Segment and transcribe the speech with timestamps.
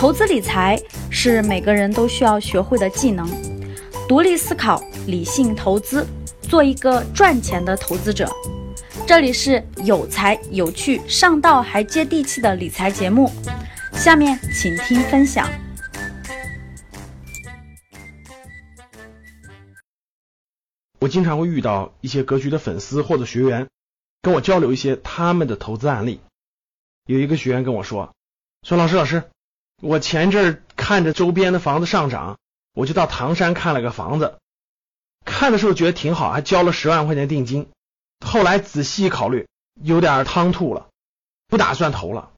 [0.00, 3.28] 投资理财是每个人都需要学会的技能，
[4.08, 6.06] 独立思考，理性投资，
[6.40, 8.26] 做一个赚钱的投资者。
[9.06, 13.30] 这里是有才有趣、上道还接地气的理财节目，
[13.92, 15.46] 下面请听分享。
[21.00, 23.68] 我经常会遇到一些格局的粉丝或者学员
[24.22, 26.20] 跟我交流一些他们的投资案例。
[27.04, 28.14] 有一个学员跟我说
[28.66, 29.24] ：“说老师，老师，
[29.80, 32.38] 我前阵儿看着周边的房子上涨，
[32.74, 34.38] 我就到唐山看了个房子，
[35.24, 37.68] 看的时候觉得挺好，还交了十万块钱定金。
[38.24, 39.48] 后来仔细考虑，
[39.82, 40.88] 有点汤吐了，
[41.48, 42.30] 不打算投了。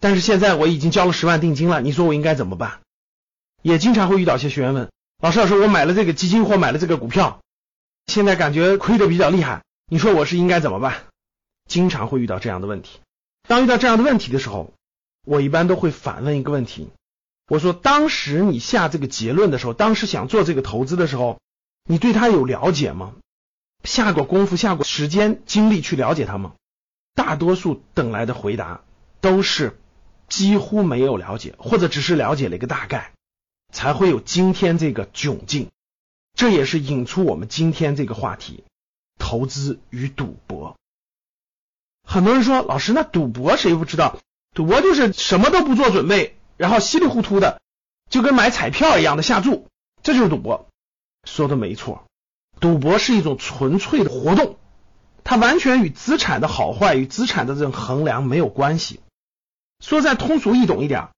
[0.00, 2.80] 但是现在我已经交了十万定金了，你说我应该怎么办？”
[3.62, 4.90] 也经常会遇到一些学员问
[5.22, 7.40] ：“老师，老师，我买了这个基金或买了这个股票。”
[8.08, 11.04] 现在感觉亏的比较厉害，你说我是应该怎么办？
[11.68, 12.98] 经常会遇到这样的问题。
[13.46, 14.72] 当遇到这样的问题的时候，
[15.24, 16.88] 我一般都会反问一个问题：
[17.48, 21.40] 我说，当时你下这个结论的时候，当时想做这个投资的时候，
[21.84, 23.14] 你对他有了解吗？
[23.84, 26.54] 下过功夫、下过时间、精力去了解他吗？
[27.14, 28.82] 大多数等来的回答
[29.20, 29.78] 都是
[30.28, 33.12] 几乎没有了解，或者只是了解了一个大概，
[33.72, 35.68] 才会有今天这个窘境。
[36.34, 38.64] 这也是引出我们今天这个话题：
[39.18, 40.76] 投资与赌博。
[42.06, 44.18] 很多人说，老师，那赌博谁不知道？
[44.54, 47.60] 赌博就是什么都不做准备，然后稀里糊涂的，
[48.08, 49.68] 就跟买彩票一样的下注，
[50.02, 50.66] 这就是赌博。
[51.24, 52.04] 说的没错，
[52.60, 54.56] 赌博是一种纯粹的活动，
[55.24, 59.00] 它完全与资产的好坏与资产的这种衡量没有关系。
[59.84, 61.08] 说再通俗易懂一点，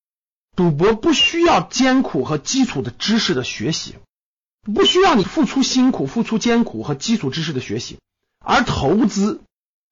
[0.54, 3.96] 赌博不需要艰苦和基础的知识的学习。
[4.62, 7.98] 不需要你付出辛苦、付出艰苦和基础知识的学习，
[8.38, 9.40] 而投资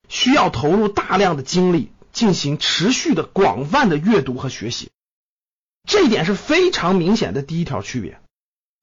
[0.09, 4.91] 需要投入大量的精力，进行持续的广泛的阅读和学习。
[5.89, 8.21] 这一点是非常明显的第一条区别。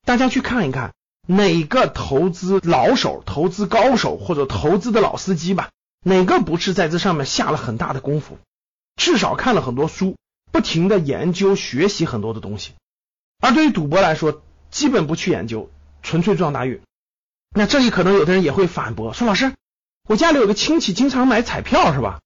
[0.06, 0.94] 大家去看一看，
[1.26, 5.70] 哪个投资老手、投资高手或者投资的老司机吧，
[6.04, 8.38] 哪个不是在这上面下了很大的功夫？
[8.96, 10.16] 至少看了很多书，
[10.52, 12.74] 不停的研究学习很多的东西。
[13.40, 14.42] 而对于赌博来说，
[14.72, 15.70] 基本不去研究。
[16.04, 16.80] 纯粹撞大运，
[17.54, 19.54] 那这里可能有的人也会反驳说：“老师，
[20.08, 22.22] 我家里有个亲戚经常买彩票，是吧？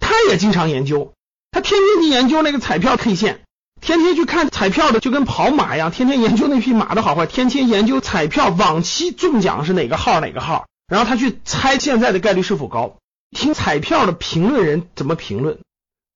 [0.00, 1.12] 他也经常研究，
[1.50, 3.40] 他天天去研究那个彩票 K 线，
[3.80, 12.96] 天天去看彩票的，就跟跑马一样，天天研究那匹马的好坏，天天研究彩票往期中奖是哪个号哪个号，然后他去猜现在的概率是否高，
[13.30, 15.58] 听彩票的评论人怎么评论，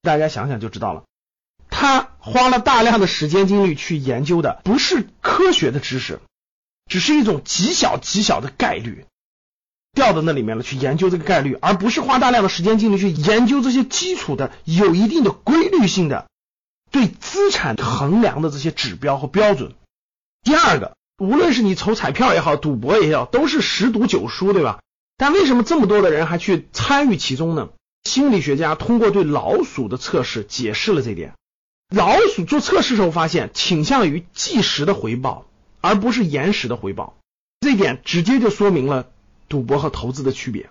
[0.02, 1.02] 大家想想就知道了。
[1.70, 6.20] 他花了大量的时间精力去研究的不是科学的知识。”
[6.90, 9.06] 只是一种极小极小的概率
[9.92, 16.26] 掉到那里面了，去研究这个概率，而不是花大量的时间精力去研究这些基础的、有一定的规律性的
[16.90, 19.74] 对资产衡量的这些指标和标准。
[20.42, 24.80] 第二个，无论是你投彩票也好，赌博也好，都是十赌九输，对吧？
[25.16, 27.68] 但为什么这么多的人还去参与其中呢？
[28.04, 31.34] 心理学家通过对老鼠的测试解释了这点。
[31.94, 35.46] 老鼠做测试时候发现，倾向于即时的回报。
[35.84, 37.18] 而不是延时的回报，
[37.60, 39.08] 这点直接就说明了
[39.52, 40.70] 赌博和投资的区别。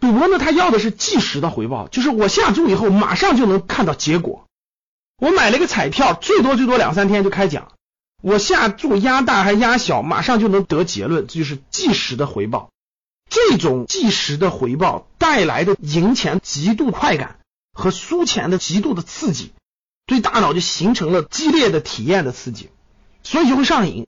[0.00, 4.46] 赌博呢，它要的是即时的回报，就是我下注以后马上就能看到结果。
[5.18, 7.72] 我买了一个彩票，最多最多两三天就开奖，
[8.22, 12.70] 我下注压大还压小，马上就能得结论，这就是即时的回报。
[13.28, 17.40] 这种即时的回报带来的赢钱极度快感
[17.72, 19.52] 和输钱的极度的刺激，
[20.06, 22.70] 对大脑就形成了激烈的体验的刺激，
[23.24, 24.06] 所以就会上瘾。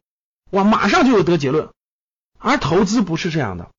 [0.50, 1.70] 哇，马上就有得结论，
[2.38, 3.70] 而投资不是这样的，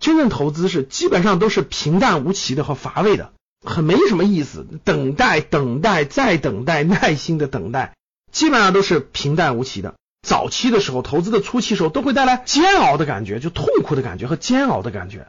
[0.00, 3.32] 真正投资是基本上都是平淡无奇的和乏味的，
[3.64, 7.94] 很没什么意思，等待，等待，再等待，耐心的等待，
[8.32, 9.94] 基本上都是平淡无奇的。
[10.26, 15.28] 早期的时候，投资的初期时候都会带来煎熬的感觉，就痛苦的感觉和煎熬的感觉，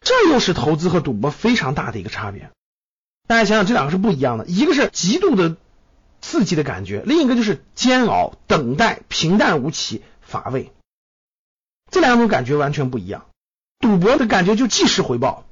[0.00, 2.50] 这又是投资和赌博非常大的一个差别。
[3.26, 5.56] 大家想想，这两个是不一样的，一个是极度的
[6.20, 10.02] 刺激的感觉，另一个就是煎熬、等待、平淡无奇。
[10.20, 10.72] 乏味，
[11.90, 13.24] 这两种感觉完全不一样。
[13.78, 15.44] 赌博的感觉就即时回报，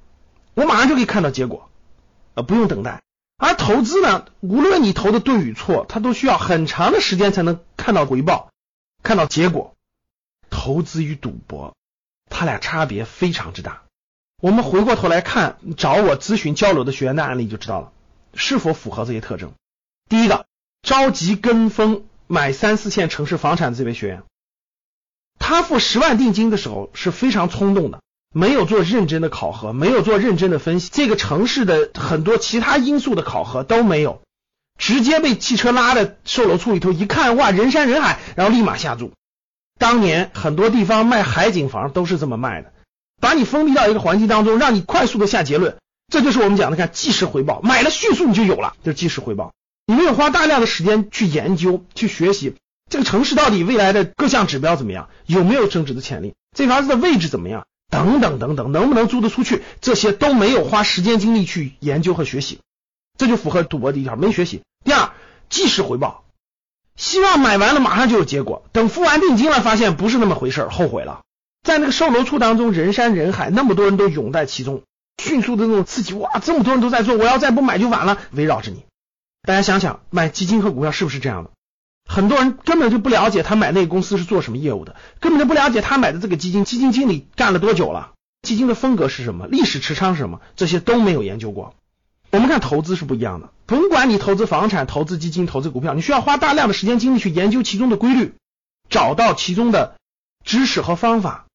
[0.55, 1.71] 我马上就可以看到结果，
[2.35, 3.03] 呃，不用等待。
[3.39, 8.51] 而投资呢，无论你投的对与错，它都需要很长的时间才能看到回报，
[9.03, 9.75] 看到结果。
[10.49, 11.77] 投资与赌博，
[12.31, 13.83] 它俩差别非常之大。
[14.41, 17.93] 我们回过头来看，找我咨询交流的学员的案例就知道了，
[18.35, 19.53] 是否符合这些特征。
[20.09, 20.47] 第一个，
[20.83, 24.23] 着急跟风买三四线城市房产的这位学员。
[25.39, 28.03] 他付十万定金的时候是非常冲动的，
[28.39, 34.21] 没有做认真的考核，没有做认真的分析，这个城市的很多其他因素的考核都没有，
[34.79, 39.13] 直接被汽车拉的售楼处里头一看，哇，人山人海，然后立马下注。
[39.79, 42.75] 当年很多地方卖海景房都是这么卖的，
[43.23, 45.79] 把你封闭到一个环境当中，让你快速的下结论。
[46.13, 49.55] 这就是我们讲的，看即时回报，买了迅速你就有了，就是即时回报。
[49.87, 52.55] 你没有花大量的时间去研究、去学习
[52.91, 62.61] 这个城市到底未来的各项指标怎么样，有没有升值的潜力，这房子的位置怎么样，等等等等，能不能租得出去，这些都没有花时间精力去研究和学习，
[63.17, 64.63] 这就符合赌博第一条，没学习。
[64.85, 65.13] 第二，
[65.49, 66.25] 即时回报，
[66.95, 71.23] 希望买完了马上就有结果，等付完定金了，发现不是那么回事，后悔了。
[71.63, 74.83] 在那个售楼处当中，人山人海，那么多人都涌在其中。
[75.23, 78.85] 迅速的那种刺激，哇，这么多人都在做，我要再不买就晚了，围绕着你。
[79.43, 81.51] 大家想想，买基金和股票是不是这样的？
[82.07, 88.13] 很多人根本就不了解他买那个公司是做什么业务的，根本就不了解他买的这个基金，基金经理干了多久了，
[88.43, 91.75] 基金的风格是什么，历史持仓是什么，这些都没有研究过。
[92.31, 98.35] 我们看投资是不一样的，甭管你投资房产、投资基金、投资股票，你需要花大量的时间精力去研究其中的规律，
[98.89, 99.97] 找到其中的
[100.45, 101.47] 知识和方法，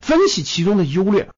[0.00, 1.28] 分析其中的优劣。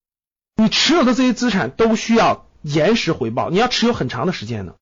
[0.56, 4.74] 你持有的这些资产都需要延时回报，你要持有很长的时间呢。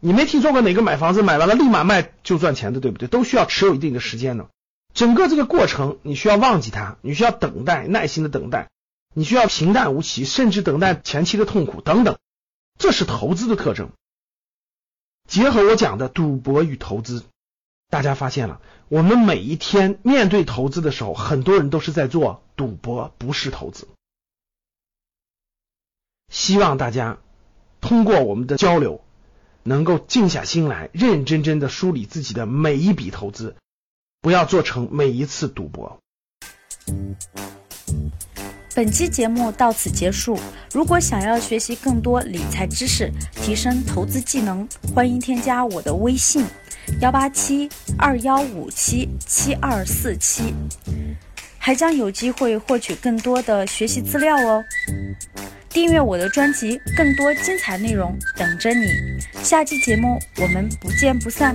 [0.00, 3.08] 你没听说过哪个买房子买完了立马卖就赚钱的，对不对？
[3.08, 4.48] 都需要持有一定的时间呢。
[4.94, 8.70] 整个这个过程你需要忘记它，你需要等待，耐心的等待，
[9.14, 12.18] 你需要平淡无奇，甚至等待前期的痛苦等等，
[12.78, 13.90] 这是投资的特征。
[15.28, 17.24] 结合我讲的赌博与投资，
[17.90, 23.88] 大家发现了，我们每一天面对投资的时候，很多人都是在做赌博，不是投资。
[26.30, 27.18] 希望大家
[27.80, 29.04] 通过我们的交流，
[29.66, 33.56] 能够静下心来，认认真真的梳理自己的每一笔投资，
[34.22, 35.98] 不要做成每一次赌博。
[38.76, 40.38] 本期节目到此结束。
[40.72, 43.10] 如果想要学习更多理财知识，
[43.42, 46.44] 提升投资技能，欢迎添加我的微信：
[47.00, 47.68] 幺八七
[47.98, 50.54] 二幺五七七二四七，
[51.58, 54.62] 还将有机会获取更多的学习资料哦。
[55.76, 58.86] 订阅我的专辑，更多精彩内容等着你。
[59.42, 61.54] 下期节目我们不见不散。